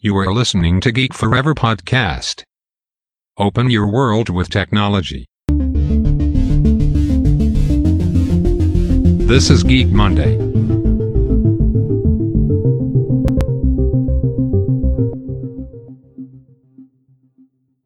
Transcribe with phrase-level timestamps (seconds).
[0.00, 2.42] You are listening to Geek Forever podcast.
[3.36, 5.26] Open your world with technology.
[9.32, 10.32] This is Geek Monday.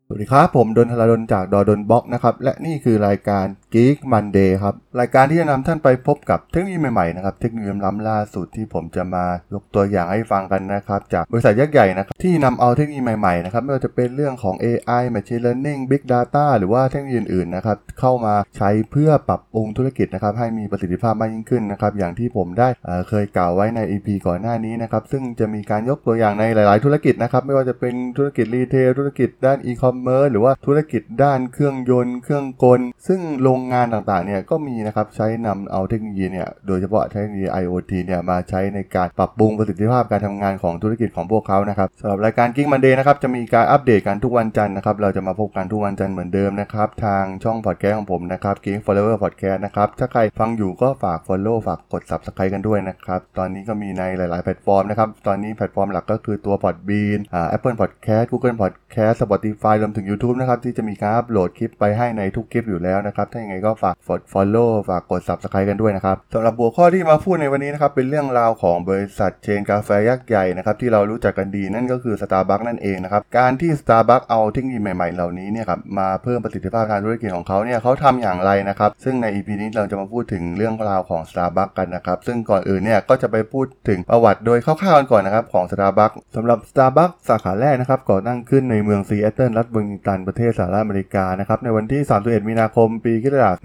[0.05, 16.04] สวัสดีครับ ผมดนทลาดนจากดอดนบล็อกนะครับ และนี่คือรายการ Geek Monday ครับ รายการที่จะนำท่านไปพบกับเทคโนโลยีใหม่ๆนะครับ เทคโนโลยีล้ำล่าสุดที่ผมจะมายกตัวอย่างให้ฟังกันนะครับ จากบริษัทยักษ์ใหญ่นะครับ ที่นำเอาเทคโนโลยีใหม่ๆนะครับ ไม่ว่าจะเป็นเรื่องของ AI Machine Learning Big
[16.13, 22.70] Data หรือว่าเทคโนโลยีอื่นๆนะครับ เข้ามาใช้เพื่อปรับปรุงธุรกิจนะครับ ให้มีประสิทธิภาพมากยิ่งขึ้นนะครับ อย่างที่ผมได้
[23.10, 42.94] เคยกล่าวไว้ใน EP ก่อนหน้านี้นะครับ ซึ่งจะมีการยกตัวอย่างในหลาย ๆ ธุรกิจนะครับ ไม่ว่าจะเป็นธุรกิจ retail ธุรกิจด้านอีคอมเมิร์ซ หรือว่าธุรกิจด้านเครื่องยนต์ เครื่องกล ซึ่งโรงงานต่างๆเนี่ยก็มีนะครับใช้นำเอาเทคโนโลยีเนี่ยโดยเฉพาะเทคโนโลยี IoT เนี่ยมาใช้ในการปรับปรุงประสิทธิภาพการทำงานของธุรกิจของพวกเขานะครับสำหรับรายการ Geek Monday
[42.99, 58.26] นะครับจะมีการอัปเดตกันทุกวันจันทร์นะครับเราจะมาพบกันทุกวันจันทร์เหมือนเดิมนะครับทางช่องพอดแคสต์ของผมนะครับ Geek Forever Podcast นะครับถ้าใครฟังอยู่ก็ฝาก Follow ฝากกด Subscribe กันด้วยนะครับตอนนี้ก็มีในหลาย ๆ แพลตฟอร์มนะครับตอนนี้แพลตฟอร์มหลักก็คือตัว Podbean อ่า Apple Podcast
[58.32, 79.25] Google Podcast Spotify รวมถึง YouTube นะครับที่จะมีการอัปโหลดคลิปไปให้ในทุกคลิปอยู่แล้วนะครับถ้าอย่างไงก็ฝากกด Follow ฝากกด Subscribe กันด้วยนะครับสำหรับหัวข้อที่มาพูดในวันนี้นะครับเป็นเรื่องราวของบริษัทเชนกาแฟยักษ์ใหญ่นะครับที่เรารู้จักกันดีนั่นก็คือ Starbucks นั่นเองนะครับการที่ Starbucks เอาเทคโนโลยีใหม่ๆ เหล่านี้เนี่ยครับมาเพิ่มประสิทธิภาพทางธุรกิจของเขาเนี่ยเขาทำอย่างไรนะครับซึ่งใน
[79.35, 93.56] EP นี้เราจะมาพูดถึงเรื่องราวของ Starbucks กันนะครับซึ่งก่อนอื่นเนี่ยก็จะไปพูดถึงประวัติโดยคร่าวๆกันก่อนนะครับของ Starbucks สำหรับ Starbucks สาขาแรกนะครับก่อตั้งขึ้นในเมืองซีแอตเทิลรัฐเวอร์มิงตันประเทศสหรัฐอเมริกานะครับในวันที่ 31 มีนาคมปีคศาช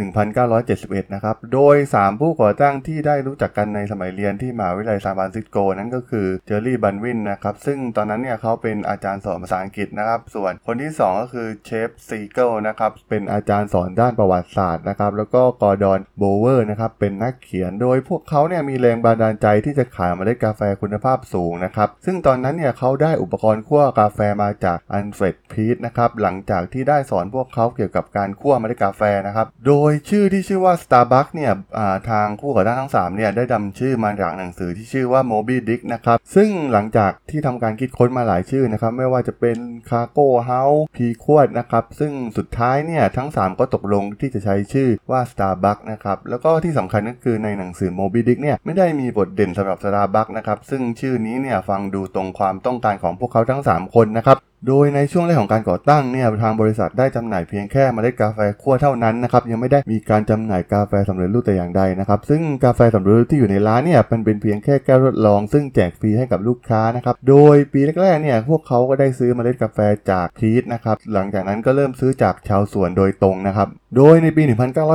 [0.53, 30.75] 1971 นะครับ โดย 3 ผู้ก่อตั้งที่ได้รู้จักกันในสมัยเรียนที่มหาวิทยาลัยซานฟรานซิสโกนั่นก็คือเจอร์รี่บัลด์วินนะครับ ซึ่งตอนนั้นเนี่ยเขาเป็นอาจารย์สอนภาษาอังกฤษนะครับ ส่วนคนที่ 2 ก็คือเซฟซีเกิลนะครับ เป็นอาจารย์สอนด้านประวัติศาสตร์นะครับ แล้วก็กอร์ดอนโบว์เกอร์นะครับ เป็นนักเขียน โดยพวกเขาเนี่ยมีแรงบันดาลใจที่จะขายเมล็ดกาแฟคุณภาพสูงนะครับ ซึ่งตอนนั้นเนี่ยเขาได้อุปกรณ์คั่วกาแฟมาจากอัลเฟรดพีทนะครับ หลังจากที่ได้สอนพวกเขาเกี่ยวกับการคั่วเมล็ดกาแฟนะครับโดยชื่อที่ชื่อว่า
[30.83, 39.59] Starbucks เนี่ยาทางผู้ก่อตั้งทั้ง3เนี่ยได้ดำชื่อมาจากหนังสือที่ชื่อว่า Moby Dick นะครับ ซึ่งหลังจากที่ทำการคิดค้นมาหลายชื่อนะครับ ไม่ว่าจะเป็น
[39.91, 53.63] Cargo House พีขวดนะครับ ซึ่งสุดท้ายเนี่ยทั้ง 3 ก็ตกลงที่จะใช้ชื่อว่า Starbucks นะครับ แล้วก็ที่สำคัญก็คือในหนังสือ Moby Dick เนี่ยไม่ได้มีบทเด่นสำหรับ Starbucks นะครับ ซึ่งชื่อนี้เนี่ยฟังดูตรงความต้องการของพวกเขาทั้ง
[53.79, 69.79] 3 คนนะครับ โดยในช่วงแรกของการก่อตั้งเนี่ยทางบริษัทได้จำหน่ายเพียงแค่มเมล็ดกาแฟคั่วเท่านั้นนะครับยังไม่ได้มีการจำหน่ายกาแฟสำเร็จรูปแต่อย่างใดนะครับซึ่งกาแฟสำเร็จรูปที่อยู่ในร้านเนี่ยเป็นเป็นเพียงแค่แก้วทดลอง ซึ่งแจกฟรีให้กับลูกค้านะครับโดยปีแรกๆเนี่ยพวกเขาก็ได้ซื้อมเมล็ดกาแฟ
[70.11, 74.43] จากพีทนะครับหลังจากนั้นก็เริ่มซื้อจากชาวสวนโดยตรงนะครับโดยในปี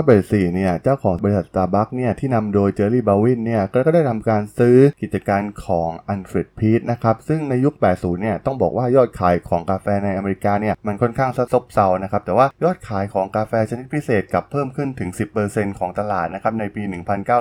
[0.02, 12.22] 1984 เนี่ย เจ้าของบริษัท Starbucks เนี่ย ที่นำโดยเจอร์รี่ บัลด์วิน เนี่ย ก็ได้ทำการซื้อกิจการของอัลเฟรดพีทนะครับ ซึ่งในยุค 80 เนี่ย ต้องบอกว่ายอดขายของกาแฟในอเมริกา เนี่ย มันค่อนข้างซบเซานะครับ
[12.26, 15.10] แต่ว่ายอดขายของกาแฟชนิดพิเศษกลับเพิ่มขึ้นถึง
[15.46, 16.84] 10%ของตลาดนะครับ ในปี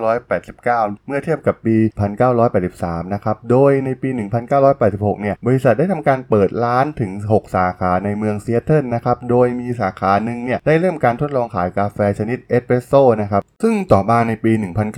[0.05, 1.77] 1989 เมื่อเทียบกับปี
[2.41, 4.09] 1983 นะครับ โดยในปี
[4.65, 14.53] 1986 เนี่ย บริษัทได้ทำการเปิดร้านถึง 6 สาขาในเมืองซีแอตเทิลนะครับ โดยมีสาขาหนึ่งเนี่ย ได้เริ่มการทดลององขายกาแฟชนิดเอสเปรสโซ่นะครับ ซึ่งต่อมาในปี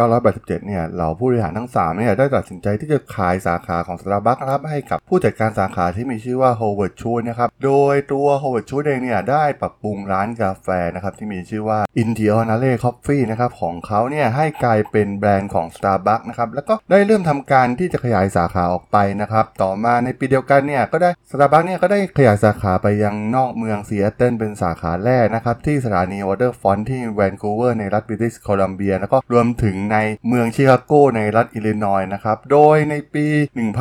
[0.05, 9.21] 1987 เนี่ย เหล่าผู้บริหารทั้ง 3 เนี่ย ได้ตัดสินใจที่จะขายสาขาของ Starbucks นะครับให้กับผู้จัดการสาขาที่มีชื่อว่า Howard Schultz นะครับ โดยตัว Howard Schultz เองเนี่ย
[9.31, 33.27] ได้ปรับปรุงร้านกาแฟนะครับ ที่มีชื่อว่า Il Giornale Coffee นะครับของเขาเนี่ยให้กลายเป็นแบรนด์ของ Starbucks นะครับแล้วก็ได้เริ่มทำการที่จะขยายสาขาออกไปนะครับต่อมาในปีเดียวกันเนี่ยก็ได้ Starbucks เนี่ยก็ได้ขยายสาขาไปยังนอกเมืองซีแอตเทิลเป็นสาขาแรกนะครับที่สถานี Waterfront ที่แวนคูเวอร์ในรัฐบริติชโคลัมเบีย แล้วก็รวมถึงในเมืองชิคาโกในรัฐอิลลินอยส์นะครับ โดยในปี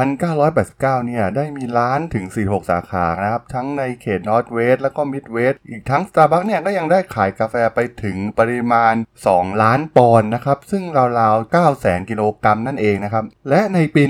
[0.05, 8.93] 1989 เนี่ย ได้มีร้านถึง 46 สาขานะครับ ทั้งในเขต Northwest แล้วก็ Midwest อีกทั้ง Starbucks เนี่ยก็ยังได้ขายกาแฟไปถึงปริมาณ
[9.27, 10.83] 2 ล้านปอนด์นะครับ ซึ่ง
[11.19, 14.03] ราวๆ9แสนกิโลกรัมนั่นเองนะครับ และในปี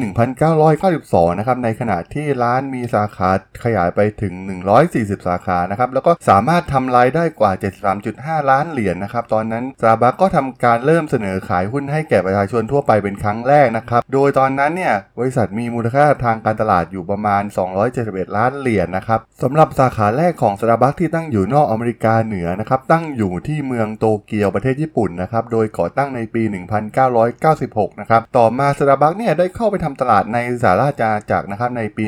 [0.66, 3.30] 1992 นะครับ ในขณะที่ร้านมีสาขา
[3.64, 4.34] ขยายไปถึง
[4.82, 7.52] 140 สาขานะครับ แล้วก็สามารถทำรายได้กว่า
[8.00, 17.44] 73.5 5 ล้านเหรียญนะครับ ตอนนั้น Starbucks ก็ทำการเริ่มเสนอขายหุ้นให้แก่ประชาชนทั่วไปเป็นครั้งแรกนะครับ โดยตอนนั้นเนี่ยบริษัทมีมูลค่าทางการตลาดอยู่ประมาณ
[17.90, 26.44] 271 ล้านเหรียญนะครับสำหรับสาขาแรกของ Starbucks ที่ตั้งอยู่นอกอเมริกาเหนือนะครับตั้งอยู่ที่เมืองโตเกียวประเทศญี่ปุ่นนะครับโดยก่อตั้งในปี
[27.22, 32.04] 1996 นะครับต่อมา Starbucks เนี่ยได้เข้าไปทำตลาดในสหราชอาณาจักรนะครับในปี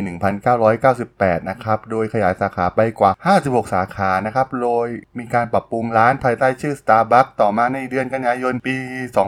[0.73, 3.11] 1998 นะครับโดยขยายสาขาไปกว่า
[3.41, 4.87] 56 สาขานะครับโดย
[5.17, 8.75] มีการปรับปรุงร้านภายใต้ชื่อ Starbucks ต่อมาในเดือนกันยายนปี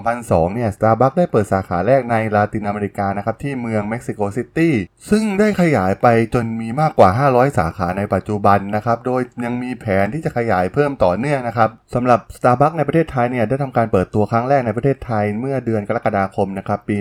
[0.02, 4.74] 2002 เนี่ย Starbucks ได้เปิดสาขาแรกในลาตินอเมริกานะครับที่เมืองเม็กซิโกซิตี้
[5.10, 16.96] ซึ่งได้ขยายไปจนมีมากกว่า 500 สาขาในปัจจุบันนะครับโดยยังมีแผนที่จะขยายเพิ่มต่อเนื่องนะครับสำหรับ Starbucks ในประเทศไทยเนี่ยได้ทำการเปิดตัวครั้งแรกในประเทศไทยเมื่อเดือนกรกฎาคมนะครับปี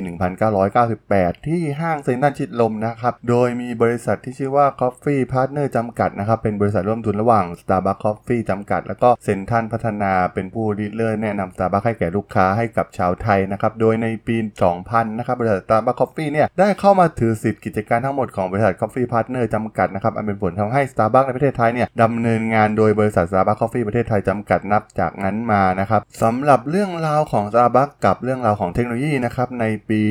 [0.70, 14.36] 1998 ที่ห้างเซ็นทรัลชิดลมนะครับโดยมีบริษัทที่ชื่อว่า Coffee Partner จำกัดนะครับเป็นบริษัทร่วมทุนระหว่าง Starbucks Coffee จำกัด แล้วก็เซ็นทรัลพัฒนาเป็นผู้ริเริ่มแนะนำ Starbucks ให้แก่ลูกค้าให้กับชาวไทยนะครับ โดยในปี
[14.76, 27.92] 2000 นะครับบริษัท Starbucks Coffee เนี่ยได้เข้ามาถือสิทธิ์กิจการทั้งหมดของบริษัท Coffee Partner จำกัดนะครับ อันเป็นผลทำให้ Starbucks ในประเทศไทยเนี่ยดำเนินงานโดยบริษัท Starbucks Coffee ประเทศไทยจำกัดนับจากนั้นมานะครับสำหรับเรื่องราวของ Starbucks
[28.04, 30.02] กับเรื่องราวของเทคโนโลยีนะครับในปี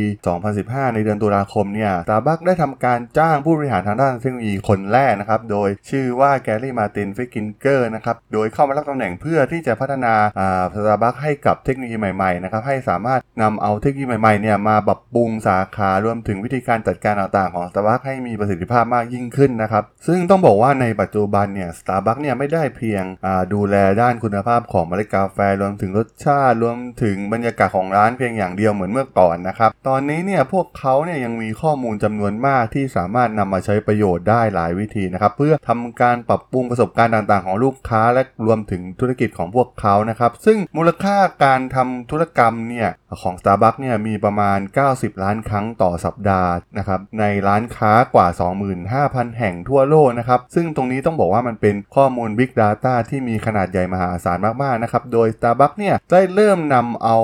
[0.44, 42.90] 2015 ในเดือนตุลาคมเนี่ย Starbucks ได้ทำการจ้างผู้บริหารทางด้านเทคโนโลยีคนแรกนะครับโดยชื่อว่าแกรี่มาตินฟลิกกินเกอร์นะครับโดยเข้ามารับตำแหน่งเพื่อที่ที่จะพัฒนาอ่า Starbucks ให้กับเทคโนโลยีใหม่ๆนะครับให้สามารถนำเอาเทคโนโลยีใหม่ๆเนี่ยมาปรับปรุงสาขารวมถึงวิธีการจัดการต่างๆของ Starbucks ให้มีประสิทธิภาพมากยิ่งขึ้นนะครับซึ่งต้องบอกว่าในปัจจุบันเนี่ย Starbucks เนี่ยไม่ได้เพียงอ่าดูแลด้านคุณภาพของเมล็ดกาแฟรวมถึงรสชาติรวมถึงบรรยากาศของร้านเพียงอย่างเดียวเหมือนเมื่อก่อนนะครับตอนนี้เนี่ยพวกเขาเนี่ยยังมีข้อมูลจำนวนมากที่สามารถนำมาใช้ประโยชน์ได้หลายวิธีนะครับเพื่อทำการปรับปรุงประสบการณ์ต่างๆ ของลูกค้าและรวมถึงธุรกิจของพวกเขานะครับ ซึ่งมูลค่าการทำธุรกรรมเนี่ย
[43.22, 44.60] ของ Starbucks เนี่ยมีประมาณ
[44.92, 48.28] 90 ล้านครั้งต่อสัปดาห์นะครับในร้านค้ากว่า
[48.84, 57.18] 25,000 แห่งทั่วโลกนะครับซึ่งตรงนี้ต้องบอกว่ามันเป็นข้อมูล Big Data ที่มีขนาดใหญ่มหาศาลมากๆนะครับโดย Starbucks เนี่ยได้เริ่มนำเอา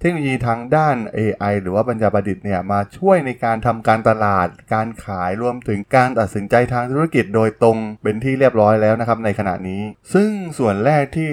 [0.00, 9.82] เทคโนโลยีทางด้าน AI หรือว่าปัญญาประดิษฐ์เนี่ยมาช่วยในการทำการตลาด การขายรวมถึงการตัดสินใจทางธุรกิจโดยตรงเป็นที่เรียบร้อยแล้วนะครับในขณะนี้
[10.14, 11.30] ซึ่งส่วนแรกที่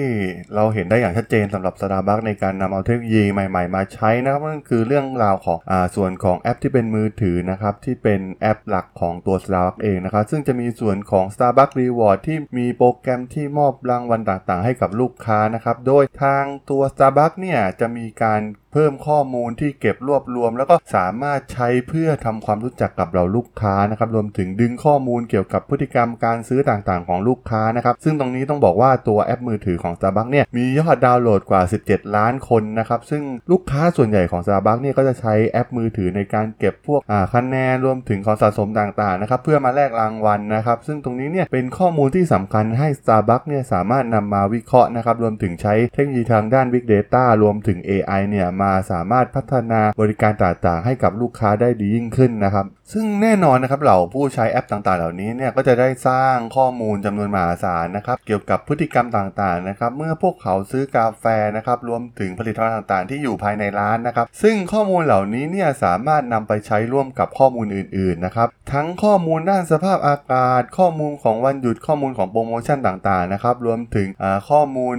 [0.54, 18.40] เราเห็นได้อย่างชัดเจนสำหรับ Starbucks ในการนำเอาเทคโนโลยีใหม่ ๆ มาใช้นะครับนั่นคือเรื่องราวของอ่าส่วนของแอปที่เป็นมือถือนะครับที่เป็นแอปหลักของตัว Starbucks เองนะครับซึ่งจะมีส่วนของ Starbucks Reward ที่มีโปรแกรมที่มอบรางวัลต่างๆ ให้กับลูกค้านะครับโดยทางตัว Starbucks เนี่ยจะมีการ
[18.72, 37.00] เพิ่มข้อมูลที่เก็บรวบรวม แล้วก็สามารถใช้เพื่อทำความรู้จักกับเราลูกค้านะครับรวมถึงดึงข้อมูลเกี่ยวกับพฤติกรรมการซื้อต่างๆ ของลูกค้านะครับซึ่งตรงนี้ต้องบอกว่าตัวแอปมือถือของ Starbucks เนี่ยมียอดดาวน์โหลดกว่า 17 ล้านคนนะครับซึ่งลูกค้าส่วนใหญ่ของ Starbucks เนี่ยก็จะใช้แอปมือถือในการเก็บพวก
[37.34, 61.24] คะแนนรวมถึงของสะสมต่างๆนะครับเพื่อมาแลกรางวัลนะครับซึ่งตรงนี้เนี่ยเป็นข้อมูลที่สำคัญให้ Starbucks เนี่ยสามารถนำมาวิเคราะห์นะครับรวมถึงใช้เทคโนโลยีทางด้าน Big Data รวมถึง AI เนี่ยมาสามารถพัฒนาบริการต่างๆ ให้กับลูกค้าได้ดียิ่งขึ้นนะครับ ซึ่งแน่นอนนะครับเหล่าผู้ใช้แอปต่างๆ เหล่านี้เนี่ยก็จะได้สร้างข้อมูลจำนวนมหาศาลนะครับ เกี่ยวกับพฤติกรรมต่างๆนะครับเมื่อพวกเขาซื้อกาแฟ
[61.56, 74.08] นะครับรวมถึงผลิตภัณฑ์ต่างๆ ที่อยู่ภายในร้านนะครับ ซึ่งข้อมูลเหล่านี้เนี่ยสามารถนำไปใช้ร่วมกับข้อมูลอื่นๆนะครับทั้งข้อมูลด้านสภาพอากาศ ข้อมูลของวันหยุดข้อมูลของโปรโมชั่นต่างๆนะครับรวมถึง
[74.50, 74.96] ข้อมูล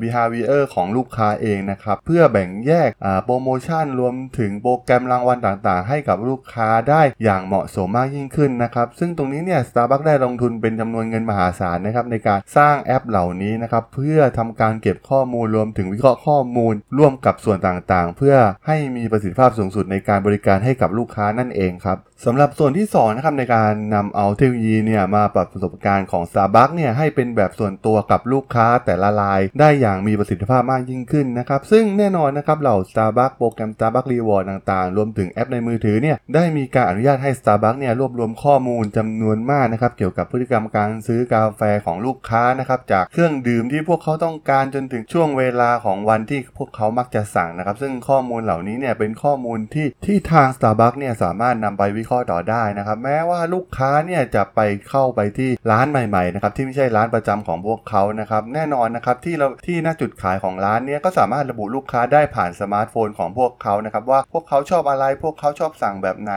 [0.00, 2.90] behavior ของลูกค้าเองนะครับเพื่อแบ่งแยก
[3.24, 37.78] โปรโมชั่นรวมถึงโปรแกรมรางวัลต่างๆ ให้กับลูกค้าได้อย่างเหมาะสมมากยิ่งขึ้นนะครับซึ่งตรงนี้เนี่ย Starbucks ได้ลงทุนเป็นจำนวนเงินมหาศาลนะครับในการสร้างแอปเหล่านี้นะครับเพื่อทำการเก็บข้อมูลรวมถึงวิเคราะห์ข้อมูล ร่วมกับส่วนต่างๆ เพื่อให้มีประสิทธิภาพสูงสุดในการบริการให้กับลูกค้านั่นเองครับสำหรับส่วนที่2นะครับในการนำเอาเทคโนโลยีเนี่ยมาปรับประสบการณ์ของ Starbucks เนี่ยให้เป็นแบบส่วนตัวกับลูกค้าแต่ละราย ได้อย่างมีประสิทธิภาพมากยิ่งขึ้นนะครับซึ่งแน่นอนนะครับเหล่า Starbucks โปรแกรม Starbucks Reward ต่างๆ รวมถึงแอปในมือถือเนี่ยได้มีการอนุญาตให้ Starbucks
[37.80, 66.32] เนี่ยรวบรวมข้อมูลจำนวนมากนะครับเกี่ยวกับพฤติกรรมการซื้อกาแฟของลูกค้านะครับจากเครื่องดื่มที่พวกเขาต้องการจนถึงช่วงเวลาของวันที่พวกเขามักจะสั่งนะครับซึ่งข้อมูลเหล่านี้เนี่ยเป็นข้อมูลที่ที่ทาง Starbucks เนี่ยสามารถนำไปวิเคราะห์ต่อได้นะครับแม้ว่าลูกค้าเนี่ยจะไปเข้าไปที่ร้านใหม่ๆนะครับที่ไม่ใช่ร้านประจำของพวกเขานะครับแน่นอนนะครับที่เราที่หน้าจุดขายของร้านเนี่ยก็สามารถระบุลูกค้าได้ผ่านสมาร์ทโฟนของพวกเขานะครับว่าพวกเขาชอบอะไรพวกเขาชอบสั่งแบบไหน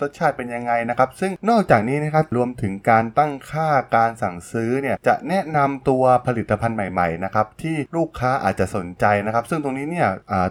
[0.00, 10.08] รสชาติเป็นยังไงนะครับ ซึ่งนอกจากนี้นะครับรวมถึงการตั้งค่าการสั่งซื้อเนี่ยจะแนะนำตัวผลิตภัณฑ์ใหม่ๆนะครับที่ลูกค้าอาจจะสนใจนะครับ ซึ่งตรงนี้เนี่ย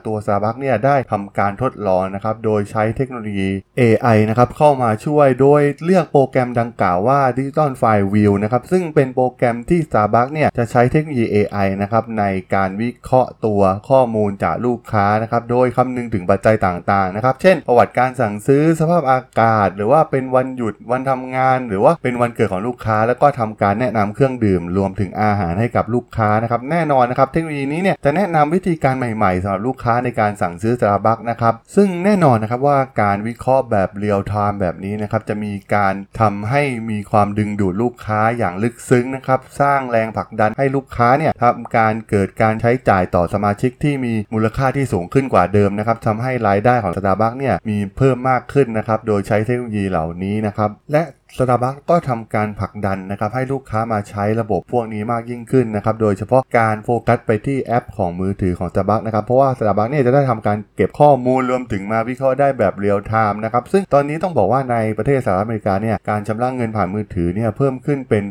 [0.08, 12.24] ตัว Starbucks เนี่ยได้ทำการทดลองนะครับโดยใช้เทคโนโลยี AI นะครับเข้ามาช่วยโดยเลือกโปรแกรมดังกล่าวว่า Digital File View นะครับซึ่งเป็นโปรแกรมที่ Starbucks เนี่ยจะใช้เทคโนโลยี AI นะครับใน
[12.56, 51.04] การวิเคราะห์ตัวข้อมูลจากลูกค้านะครับโดยคำนึงถึงปัจจัยต่างๆนะครับเช่น ประวัติการสั่งซื้อสภาพอากาศ หรือว่าเป็นวันหยุดวันทำงาน หรือว่าเป็นวันเกิดของลูกค้า แล้วก็ทำการแนะนำเครื่องดื่มรวมถึงอาหารให้กับลูกค้านะครับแน่นอนนะครับเทคโนโลยีนี้เนี่ยจะแนะนำวิธีการใหม่ๆสำหรับลูกค้าในการสั่งซื้อ Starbucks นะครับซึ่งแน่นอนนะครับว่าการวิเคราะห์แบบเรียลไทม์แบบนี้นะครับจะมีการทำให้มีความดึงดูดลูกค้าอย่างลึกซึ้งนะครับสร้างแรงผลักดันให้ลูกค้าเนี่ยทำการเกิดการใช้จ่ายต่อสมาชิกที่มีมูลค่าที่สูงขึ้นกว่าเดิมนะครับทำให้รายได้ของ Starbucks เนี่ยมีเพิ่มมากขึ้นนะครับโดยใช้เทคโนโลยีเหล่านี้นะครับ และ
[51.38, 68.24] สตาร์บัคก็ทำการผลักดันนะครับให้ลูกค้ามาใช้ระบบพวกนี้มากยิ่งขึ้นนะครับโดยเฉพาะการโฟกัสไปที่แอปของมือถือของ Starbucks นะครับเพราะว่า Starbucks เนี่ยจะได้ทำการเก็บข้อมูลรวมถึงมาวิเคราะห์ได้แบบเรียลไทม์นะครับซึ่งตอนนี้ต้องบอกว่าในประเทศสหรัฐอเมริกาเนี่ยการชำระเงินผ่านมือถือเนี่ยเพิ่มขึ้นเป็น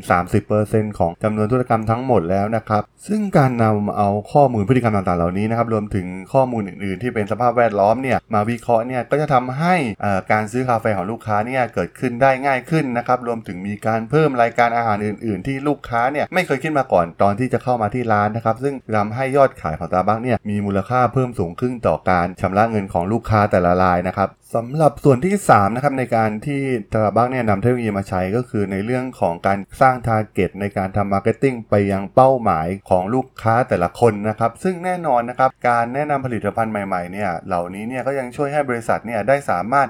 [0.47, 26.61] 30%ของจำนวนธุรกรรมทั้งหมดแล้วนะครับซึ่งการนำเอาข้อมูลพฤติกรรมต่างๆเหล่านี้นะครับรวมถึงข้อมูลอื่นๆ ที่เป็นสภาพแวดล้อมเนี่ยมาวิเคราะห์เนี่ยก็จะทำให้อ่อการซื้อคาเฟ่ของลูกค้าเนี่ยเกิดขึ้นได้ง่ายขึ้นนะครับรวมถึงมีการเพิ่มรายการอาหารอื่น ๆ ที่ลูกค้าเนี่ยไม่เคยคิดมาก่อนตอนที่จะเข้ามาที่ร้านนะครับซึ่งทำให้ยอดขายของตาบักเนี่ยมีมูลค่าเพิ่มสูงขึ้นต่อการชำระเงินของลูกค้าแต่ละรายนะครับ สำหรับส่วนที่ 3 นะครับในการที่
[26.93, 39.87] ตลาบักเนี่ยนำเทคโนโลยีมาใช้ก็คือในเรื่องของการสร้าง target ในการทำ marketing ไปยังเป้าหมายของลูกค้าแต่ละคนนะครับ ซึ่งแน่นอนนะครับ การแนะนำผลิตภัณฑ์ใหม่ๆเนี่ยเหล่านี้เนี่ยก็ยังช่วยให้บริษัทเนี่ยได้สามารถ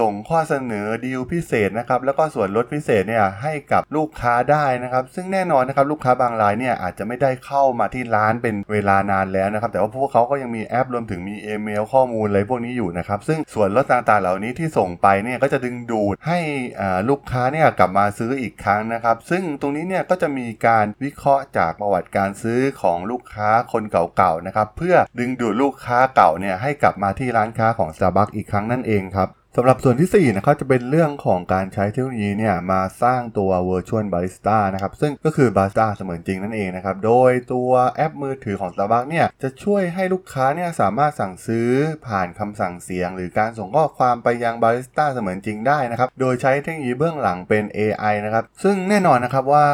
[0.00, 16.38] ส่งข้อเสนอดีลพิเศษนะครับแล้วก็ส่วนลดพิเศษเนี่ยให้กับลูกค้าได้นะครับ ซึ่งแน่นอนนะครับลูกค้าบางรายเนี่ยอาจจะไม่ได้เข้ามาที่ร้านเป็นเวลานานแล้วนะครับแต่ว่าพวกเขาก็ยังมีแอปรวมถึงมีอีเมลข้อมูลอะไรพวกนี้อยู่นะครับซึ่งส่วนลดต่างๆ เหล่านี้ที่ส่งไปเนี่ยก็จะดึงดูดให้
[17.08, 41.68] ลูกค้าเนี่ยกลับมาซื้ออีกครั้งนะครับ ซึ่งตรงนี้เนี่ยก็จะมีการวิเคราะห์จากประวัติการซื้อของลูกค้าคนเก่าๆนะครับเพื่อดึงดูดลูกค้าเก่าเนี่ยให้กลับมาที่ร้านค้าของ Starbucks อีกครั้งนั่นเองครับ สำหรับส่วนที่ 4 นะครับจะเป็นเรื่องของการใช้เทคโนโลยีเนี่ยมาสร้างตัว Virtual Barista นะครับ ซึ่งก็คือ Barista เสมือนจริงนั่นเองนะครับ โดยตัวแอปมือถือของ Starbucks เนี่ยจะช่วยให้ลูกค้าเนี่ยสามารถสั่งซื้อ
[42.06, 49.66] ผ่านคำสั่งเสียง หรือการส่งข้อความไปยัง Barista เสมือนจริงได้นะครับ โดยใช้เทคโนโลยีเบื้องหลังเป็น AI นะครับ ซึ่งแน่นอนนะครับว่า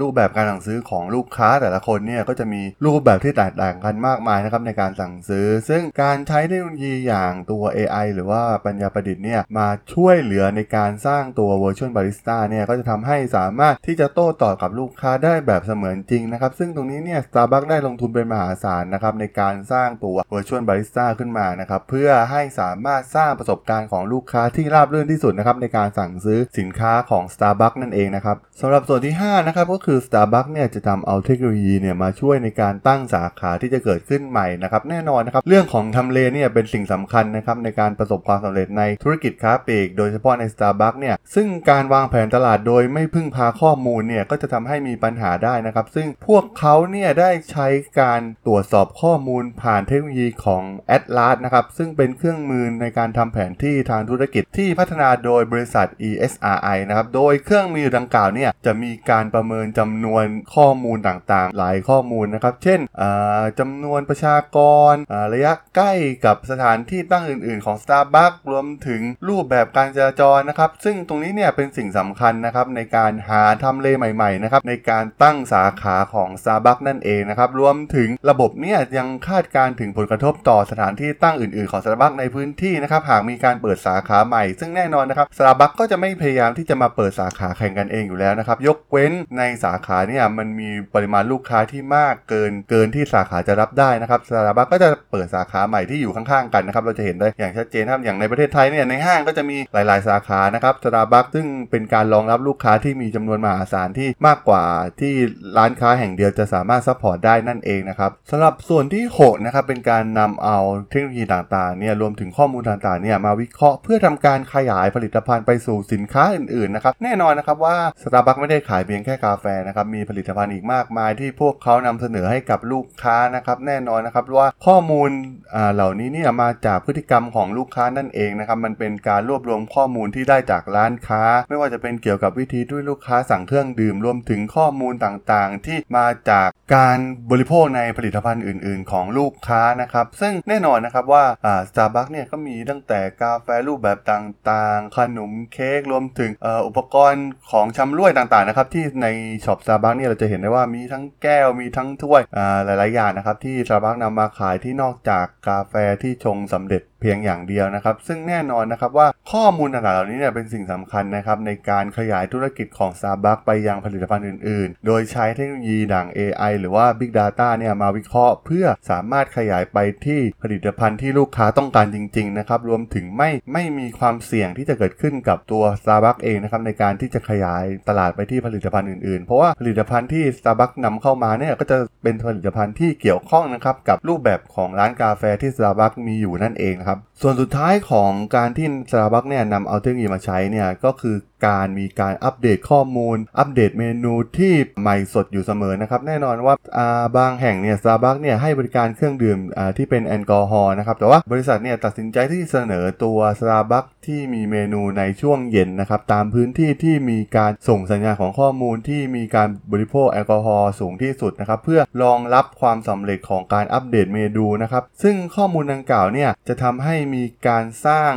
[0.00, 29.98] รูปแบบการสั่งซื้อของลูกค้าแต่ละคนเนี่ยก็จะมีรูปแบบที่แตกต่างกันมากมายนะครับในการสั่งซื้อ ซึ่งการใช้เทคโนโลยีอย่างตัว AI หรือว่าปัญญาประดิษฐ์เนี่ยมาช่วยเหลือในการสร้างตัว Virtual Barista เนี่ยก็จะทำให้สามารถที่จะโต้ตอบกับลูกค้าได้แบบเสมือนจริงนะครับ ซึ่งตรงนี้เนี่ย Starbucks ได้ลงทุนเป็นมหาศาลนะครับในการสร้างตัว Virtual Barista ขึ้นมานะครับเพื่อให้สามารถสร้างประสบการณ์ของลูกค้าที่ราบรื่นที่สุดนะครับในการสั่งซื้อสินค้าของ Starbucks นั่นเองนะครับสำหรับส่วนที่5นะครับก็คือ
[30.06, 47.66] Starbucks เนี่ยจะทำเอาเทคโนโลยีเนี่ยมาช่วยในการตั้งสาขาที่จะเกิดขึ้นใหม่นะครับแน่นอนนะครับเรื่องของทำเลเนี่ยเป็นสิ่งสำคัญนะครับในการประสบความสำเร็จในธุรกิจค้าปลีกโดยเฉพาะใน Starbucks เนี่ยซึ่งการวางแผนตลาดโดยไม่พึ่งพาข้อมูลเนี่ยก็จะทำให้มีปัญหาได้นะครับ ซึ่งพวกเขาเนี่ยได้ใช้
[48.00, 50.62] การตรวจสอบข้อมูลผ่านเทคโนโลยีของ
[50.96, 60.24] Atlas นะครับซึ่งเป็นเครื่องมือในการทำแผนที่ทางธุรกิจที่พัฒนาโดยบริษัท ESRI นะครับโดยเครื่องมือดังกล่าวเนี่ยจะมีการประเมินจำนวน
[60.54, 64.58] ข้อมูลต่างๆ หลายข้อมูลนะครับ เช่นอ่าจำนวนประชาก
[64.92, 64.94] ร
[65.32, 65.92] ระยะใกล้
[66.26, 100.08] กับสถานที่ตั้งอื่น ๆ ของ Starbucks รวมถึงถึงรูปแบบการจราจรนะครับ ซึ่งตรงนี้เนี่ยเป็นสิ่งสำคัญนะครับในการหาทำเลใหม่ๆนะครับในการตั้งสาขาของ Starbucks นั่นเองนะครับรวมถึงระบบเนี่ยยังคาดการณ์ถึงผลกระทบต่อสถานที่ตั้งอื่นๆของ Starbucks ในพื้นที่นะครับหากมีการเปิดสาขาใหม่ ซึ่งแน่นอนนะครับ Starbucks ก็จะไม่พยายามที่จะมาเปิดสาขาแข่งกันเองอยู่แล้วนะครับยกเว้นในสาขาเนี่ยมันมีปริมาณลูกค้าที่มากเกินเกินที่สาขาจะรับได้นะครับ Starbucks ก็จะเปิดสาขาใหม่ที่อยู่ข้างๆกันนะครับเราจะเห็นได้อย่างชัดเจนครับอย่างในประเทศไทยเนี่ยในห้างก็จะมีหลาย ๆ
[100.08, 104.64] สาขานะครับ Starbucks ซึ่งเป็นการรองรับลูกค้าที่มีจำนวนมหาศาลที่มากกว่า
[105.00, 105.14] ที่
[105.56, 110.58] ร้านค้าแห่งเดียวจะสามารถ support ได้นั่นเองนะครับสำหรับส่วนที่6นะครับเป็นการนำเอา
[110.90, 125.10] เทคโนโลยีต่างๆเนี่ยรวมถึงข้อมูลต่างๆเนี่ยมาวิเคราะห์เพื่อทำการขยายผลิตภัณฑ์ไปสู่สินค้าอื่นๆนะครับแน่นอนนะครับว่า Starbucks ไม่ได้ขายเพียงแค่กาแฟนะครับมีผลิตภัณฑ์อีกมากมายที่พวกเขานำเสนอให้กับลูกค้านะครับแน่นอนนะครับว่าข้อมูล
[125.54, 136.98] อ่าเหล่านี้เนี่ยมาจากพฤติกรรมของลูกค้านั่นเองนะครับมันเป็นการรวบรวมข้อมูลที่ได้จากร้านค้า ไม่ว่าจะเป็นเกี่ยวกับวิธีที่ลูกค้าสั่งเครื่องดื่มรวมถึงข้อมูลต่างๆ ที่มาจากการ
[137.30, 149.06] บริโภคในผลิตภัณฑ์อื่น ๆ ของลูกค้านะครับ ซึ่งแน่นอนนะครับว่าอ่าสตาร์บัคเนี่ยก็มีตั้งแต่กาแฟรูปแบบต่างๆ ขนมเค้กรวมถึงออุปกรณ์ของชำร่วยต่างๆนะครับที่ใน
[149.44, 152.22] shop Starbucks เนี่ยเราจะเห็นได้ว่ามีทั้งแก้วมีทั้งถ้วย
[152.64, 179.24] หลายๆอย่างนะครับที่สตาร์บัคนำมาขายที่นอกจากกาแฟที่ชงสำเร็จเพียงอย่างเดียวนะครับ ซึ่งแน่นอนนะครับว่าข้อมูลต่างๆเหล่านี้เนี่ยเป็นสิ่งสำคัญนะครับในการขยายธุรกิจของ Starbucks ไปยังผลิตภัณฑ์อื่นๆ โดยใช้เทคโนโลยีดัง AI หรือว่า Big Data เนี่ยมาวิเคราะห์ เพื่อสามารถขยายไปที่ผลิตภัณฑ์ที่ลูกค้าต้องการจริง ๆ นะครับ รวมถึงไม่ไม่มีความเสี่ยงที่จะเกิดขึ้นกับตัว Starbucks เองนะครับในการที่จะขยายตลาดไปที่ผลิตภัณฑ์อื่นๆ
[179.24, 187.07] เพราะว่าผลิตภัณฑ์ที่ Starbucks นำเข้ามาเนี่ยก็จะเป็นผลิตภัณฑ์ที่เกี่ยวข้องนะครับกับรูปแบบของร้านกาแฟที่ Starbucks มีอยู่นั่นเองครับครับ.
[187.22, 218.12] ส่วนสุดท้ายของการที่ Starbucks เนี่ยนำเอาเทคโนโลยีมาใช้เนี่ยก็คือการมีการอัปเดตข้อมูล อัปเดตเมนูที่ใหม่สดอยู่เสมอนะครับ แน่นอนว่าาบางแห่งเนี่ย Starbucks เนี่ยให้บริการเครื่องดื่มอ่าที่เป็นแอลกอฮอล์นะครับ แต่ว่าบริษัทเนี่ยตัดสินใจที่เสนอตัว Starbucks ที่มีเมนูในช่วงเย็นนะครับ ตามพื้นที่ที่มีการส่งสัญญาณของข้อมูลที่มีการบริโภคแอลกอฮอล์สูงที่สุดนะครับ เพื่อรองรับความสำเร็จของการอัปเดตเมนูนะครับซึ่งข้อมูลดังกล่าวเนี่ยจะทำให้มีการสร้าง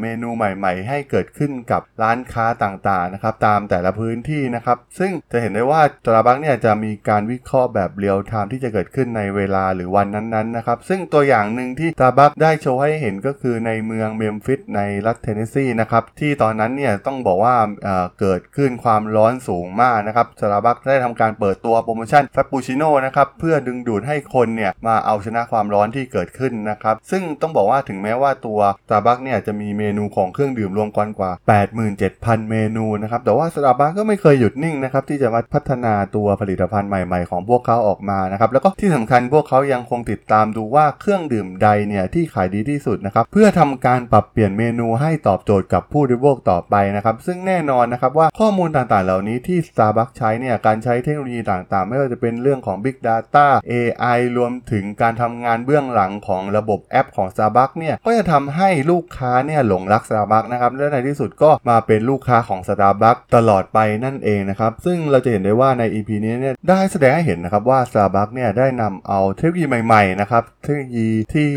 [0.00, 31.30] เมนูใหม่ๆ ให้เกิดขึ้นกับร้านค้าต่างๆนะครับตามแต่ละพื้นที่นะครับ ซึ่งจะเห็นได้ว่าตราบักเนี่ยจะมีการวิเคราะห์แบบเรียลไทม์ที่จะเกิดขึ้นในเวลาหรือวันนั้นๆนะครับ ซึ่งตัวอย่างหนึ่งที่ตราบักได้โชว์ให้เห็นก็คือในเมืองเมมฟิสในรัฐเทนเนสซีนะครับที่ตอนนั้นเนี่ยต้องบอกว่าเเกิดขึ้นความร้อนสูงมากนะครับสตาร์บัคได้ทำการเปิดตัวโปรโมชั่น Frappuccino นะครับเพื่อดึงดูดให้คนเนี่ยมาเอาชนะความร้อนที่เกิดขึ้นนะครับซึ่งต้องบอกว่าถึงแม้ว่าตัวสตาร์บัคเนี่ยจะมีเมนูของเครื่องดื่มรวมกันกว่า
[31.90, 57.28] 87,000 เมนูนะครับ แต่ว่าสตาร์บัคก็ไม่เคยหยุดนิ่งนะครับที่จะมาพัฒนาตัวผลิตภัณฑ์ใหม่ๆ ของพวกเขาออกมานะครับ แล้วก็ที่สำคัญพวกเขายังคงติดตามดูว่าเครื่องดื่มใดเนี่ยที่ขายดีที่สุดนะครับ เพื่อทำการปรับเปลี่ยนเมนูให้ตอบโจทย์กับผู้บริโภคต่อไปนะครับ ซึ่งแน่นอนนะครับว่าข้อมูลต่างๆ เหล่านี้ที่ Starbucks ใช้เนี่ยการใช้เทคโนโลยีต่างๆ ไม่ว่าจะเป็นเรื่องของ Big Data AI รวมถึงการทำงานเบื้องหลังของระบบแอปของ
[57.34, 71.50] Starbucks เนี่ยก็จะทำให้ลูกค้าเนี่ยหลงรัก Starbucks นะครับและในที่สุดก็มาเป็นลูกค้าของ Starbucks ตลอดไปนั่นเองนะครับซึ่งเราจะเห็นได้ว่าใน EP นี้เนี่ยได้แสดงให้เห็นนะครับว่า Starbucks เนี่ยได้นำเอาเทคโนโลยีใหม่ๆนะครับเทคโนโลยีที่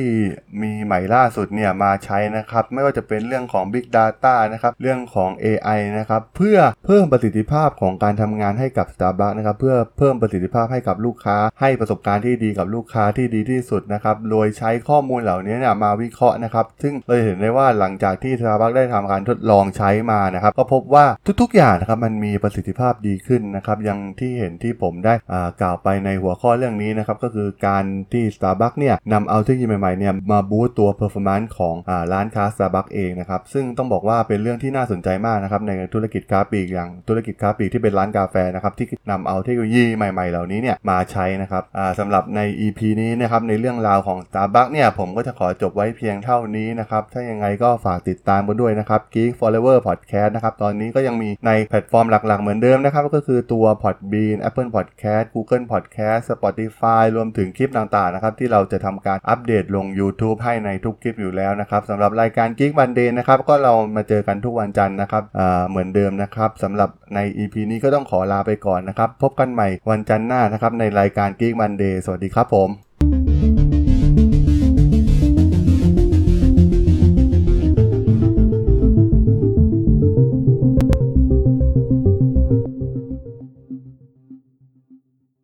[0.61, 21.05] มีใหม่ล่าสุดเนี่ยมาใช้นะครับไม่ว่าจะเป็นเรื่องของ Big Data นะครับเรื่องของ AI นะครับเพื่อเพิ่มประสิทธิภาพของการทำงานให้กับ Starbucks นะครับเพื่อเพิ่มประสิทธิภาพให้กับลูกค้า ให้ประสบการณ์ที่ดีกับลูกค้าที่ดีที่สุดนะครับโดยใช้ข้อมูลเหล่านี้เนี่ยมาวิเคราะห์นะครับซึ่งเราเห็นได้ว่าหลังจากที่ Starbucks ได้ทำการทดลองใช้มานะครับ ก็พบว่า
[21.41, 25.13] ทุกๆอย่างนะครับมันมีประสิทธิภาพดีขึ้นนะครับย่างที่เห็นที่ผมได้
[25.61, 41.63] กล่าวไปในหัวข้อเรื่องนี้นะครับก็คือการที่ Starbucks เนี่ยนำเอาเทคโนโลยีใหม่ๆเนี่ยมาบูสต์ตัว performance ของอร้านค้า Starbucks เองนะครับซึ่งต้องบอกว่าเป็นเรื่องที่น่าสนใจมากนะครับในธุรกิจค้าปลีกอย่างธุรกิจค้าปลีกที่เป็นร้านกาแฟนะครับที่นำเอาเทคโนโลยีใหม่ๆ เหล่านี้เนี่ยมาใช้นะครับ
[41.99, 55.25] สำหรับใน EP นี้นะครับในเรื่องราวของ Starbucks เนี่ยผมก็จะขอจบไว้เพียงเท่านี้นะครับ ถ้ายังไงก็ฝากติดตามกันด้วยนะครับ Geek Forever Podcast นะครับ ตอนนี้ก็ยังมีในแพลตฟอร์มหลักๆ เหมือนเดิมนะครับ ก็คือตัว Podbean Apple Podcast
[55.35, 65.23] Google Podcast Spotify รวมถึงคลิปต่างๆนะครับ ที่เราจะทำการอัปเดตลง YouTube ให้ในทุกคลิปอยู่แล้วนะครับสำหรับรายการ Geek Monday นะครับ ก็เรามาเจอกันทุกวันจันทร์นะครับ
[65.69, 72.84] เหมือนเดิมนะครับสำหรับใน EP นี้ก็ต้องขอลาไปก่อนนะครับ พบกันใหม่วันจันทร์หน้านะครับในรายการ Geek Monday สวัสดีครับผม